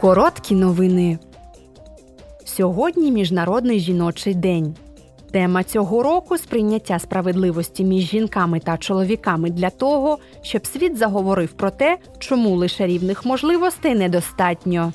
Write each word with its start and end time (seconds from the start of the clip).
Короткі 0.00 0.54
новини. 0.54 1.18
Сьогодні 2.44 3.12
Міжнародний 3.12 3.78
жіночий 3.78 4.34
день. 4.34 4.76
Тема 5.32 5.64
цього 5.64 6.02
року 6.02 6.38
сприйняття 6.38 6.98
справедливості 6.98 7.84
між 7.84 8.04
жінками 8.04 8.60
та 8.60 8.76
чоловіками 8.76 9.50
для 9.50 9.70
того, 9.70 10.18
щоб 10.42 10.66
світ 10.66 10.98
заговорив 10.98 11.52
про 11.52 11.70
те, 11.70 11.98
чому 12.18 12.56
лише 12.56 12.86
рівних 12.86 13.24
можливостей 13.24 13.94
недостатньо. 13.94 14.92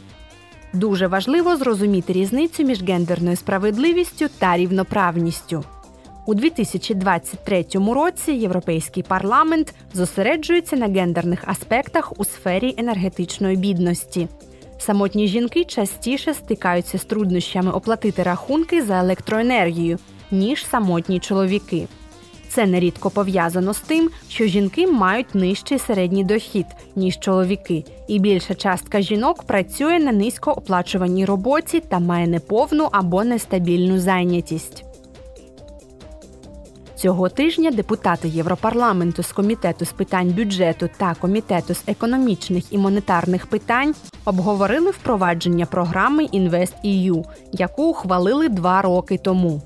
Дуже 0.73 1.07
важливо 1.07 1.57
зрозуміти 1.57 2.13
різницю 2.13 2.63
між 2.63 2.84
гендерною 2.84 3.36
справедливістю 3.36 4.25
та 4.39 4.57
рівноправністю. 4.57 5.63
У 6.25 6.34
2023 6.34 7.66
році 7.73 8.31
Європейський 8.31 9.04
парламент 9.04 9.73
зосереджується 9.93 10.75
на 10.75 10.88
гендерних 10.88 11.43
аспектах 11.45 12.20
у 12.20 12.25
сфері 12.25 12.75
енергетичної 12.77 13.55
бідності. 13.55 14.27
Самотні 14.80 15.27
жінки 15.27 15.64
частіше 15.64 16.33
стикаються 16.33 16.97
з 16.97 17.06
труднощами 17.06 17.71
оплатити 17.71 18.24
рахунки 18.24 18.82
за 18.82 19.00
електроенергію, 19.00 19.97
ніж 20.32 20.65
самотні 20.65 21.19
чоловіки. 21.19 21.88
Це 22.50 22.65
нерідко 22.65 23.10
пов'язано 23.10 23.74
з 23.74 23.79
тим, 23.79 24.10
що 24.29 24.46
жінки 24.46 24.88
мають 24.88 25.36
нижчий 25.36 25.79
середній 25.79 26.24
дохід, 26.24 26.65
ніж 26.96 27.19
чоловіки, 27.19 27.83
і 28.07 28.19
більша 28.19 28.55
частка 28.55 29.02
жінок 29.02 29.43
працює 29.43 30.00
на 30.00 30.11
низькооплачуваній 30.11 31.25
роботі 31.25 31.80
та 31.80 32.00
має 32.00 32.27
неповну 32.27 32.89
або 32.91 33.23
нестабільну 33.23 34.00
зайнятість. 34.00 34.89
Цього 37.00 37.30
тижня 37.30 37.72
депутати 37.72 38.28
Європарламенту 38.28 39.23
з 39.23 39.31
комітету 39.31 39.86
з 39.86 39.92
питань 39.92 40.30
бюджету 40.30 40.89
та 40.98 41.14
комітету 41.14 41.73
з 41.73 41.84
економічних 41.88 42.73
і 42.73 42.78
монетарних 42.78 43.48
питань 43.48 43.95
обговорили 44.25 44.92
впровадження 44.92 45.66
програми 45.66 46.23
InvestEU, 46.23 47.23
яку 47.52 47.83
ухвалили 47.83 48.50
два 48.50 48.81
роки 48.81 49.17
тому. 49.17 49.61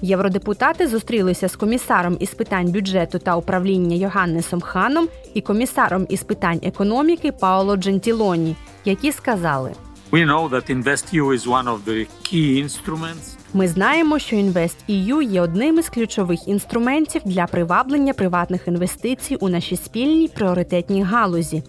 Євродепутати 0.00 0.86
зустрілися 0.86 1.48
з 1.48 1.56
комісаром 1.56 2.16
із 2.20 2.34
питань 2.34 2.72
бюджету 2.72 3.18
та 3.18 3.36
управління 3.36 3.96
Йоганнесом 3.96 4.60
Ханом 4.60 5.08
і 5.34 5.40
комісаром 5.40 6.06
із 6.08 6.22
питань 6.22 6.60
економіки 6.62 7.32
Паоло 7.32 7.76
Джентілоні, 7.76 8.56
які 8.84 9.12
сказали: 9.12 9.72
Instruments 12.32 13.36
Ми 13.54 13.68
знаємо, 13.68 14.18
що 14.18 14.36
InvestEU 14.36 15.22
є 15.22 15.42
одним 15.42 15.78
із 15.78 15.88
ключових 15.88 16.48
інструментів 16.48 17.22
для 17.24 17.46
приваблення 17.46 18.12
приватних 18.12 18.68
інвестицій 18.68 19.36
у 19.36 19.48
наші 19.48 19.76
спільні 19.76 20.28
пріоритетні 20.28 21.02
галузі, 21.02 21.62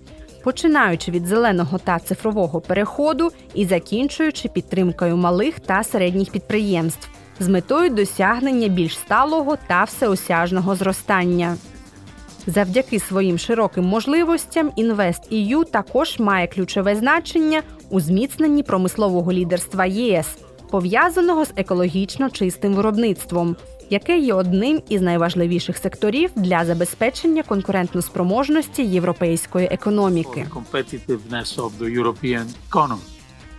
починаючи 0.44 1.12
від 1.12 1.26
зеленого 1.26 1.78
та 1.78 2.00
цифрового 2.00 2.62
переходу 2.62 3.30
і 3.54 3.66
закінчуючи 3.66 4.50
підтримкою 4.50 5.18
малих 5.18 5.60
та 5.60 5.84
середніх 5.84 6.32
підприємств 6.32 7.10
з 7.40 7.48
метою 7.48 7.90
досягнення 7.90 8.68
більш 8.68 8.98
сталого 8.98 9.58
та 9.68 9.84
всеосяжного 9.84 10.76
зростання. 10.76 11.58
Завдяки 12.48 13.00
своїм 13.00 13.38
широким 13.38 13.86
можливостям 13.86 14.72
InvestEU 14.78 15.66
також 15.72 16.20
має 16.20 16.48
ключове 16.48 16.96
значення 16.96 17.62
у 17.90 18.00
зміцненні 18.00 18.64
промислового 18.64 19.34
лідерства 19.34 19.86
єС, 19.86 20.38
пов'язаного 20.72 21.46
з 21.46 21.52
екологічно 21.56 22.30
чистим 22.30 22.74
виробництвом, 22.74 23.56
яке 23.90 24.18
є 24.18 24.34
одним 24.34 24.82
із 24.90 25.02
найважливіших 25.02 25.78
секторів 25.78 26.30
для 26.36 26.66
забезпечення 26.66 27.44
конкурентноспроможності 27.44 28.84
європейської 28.84 29.68
економіки. 29.72 30.48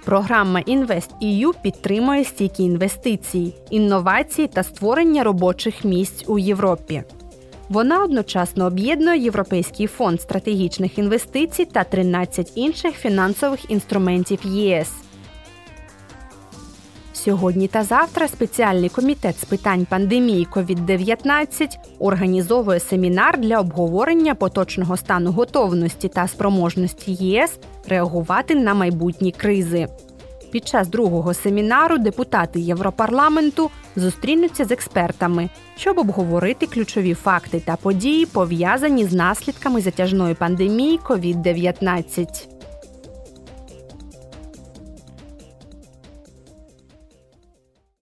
Програма 0.05 0.61
InvestEU 0.61 1.53
підтримує 1.63 2.25
стійкі 2.25 2.63
інвестиції, 2.63 3.55
інновації 3.71 4.49
та 4.49 4.63
створення 4.63 5.25
робочих 5.25 5.85
місць 5.85 6.25
у 6.27 6.39
Європі. 6.39 7.03
Вона 7.69 8.05
одночасно 8.05 8.67
об'єднує 8.67 9.19
Європейський 9.19 9.87
фонд 9.87 10.21
стратегічних 10.21 10.99
інвестицій 10.99 11.65
та 11.65 11.85
13 11.85 12.53
інших 12.55 12.95
фінансових 12.95 13.71
інструментів 13.71 14.39
ЄС. 14.45 14.93
Сьогодні 17.13 17.69
та 17.69 17.85
завтра 17.85 18.29
спеціальний 18.29 18.89
комітет 18.89 19.39
з 19.39 19.45
питань 19.45 19.87
пандемії 19.91 20.47
COVID-19 20.53 21.69
організовує 21.99 22.81
семінар 22.81 23.41
для 23.41 23.61
обговорення 23.61 24.35
поточного 24.35 24.97
стану 24.97 25.33
готовності 25.33 26.09
та 26.09 26.29
спроможності 26.29 27.13
ЄС 27.13 27.59
реагувати 27.89 28.55
на 28.55 28.75
майбутні 28.75 29.33
кризи. 29.33 29.89
Під 30.57 30.69
час 30.69 30.89
другого 30.89 31.35
семінару 31.35 31.99
депутати 31.99 32.61
Європарламенту 32.61 33.71
зустрінуться 33.97 34.65
з 34.65 34.71
експертами, 34.71 35.49
щоб 35.77 35.99
обговорити 35.99 36.67
ключові 36.67 37.15
факти 37.15 37.61
та 37.61 37.77
події, 37.77 38.27
пов'язані 38.27 39.05
з 39.05 39.13
наслідками 39.13 39.81
затяжної 39.81 40.35
пандемії 40.35 40.99
COVID-19. 41.05 42.56